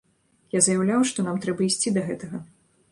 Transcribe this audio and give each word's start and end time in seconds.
Я 0.57 0.61
заяўляў, 0.67 1.05
што 1.11 1.27
нам 1.29 1.37
трэба 1.45 1.61
ісці 1.69 1.89
да 2.01 2.09
гэтага. 2.11 2.47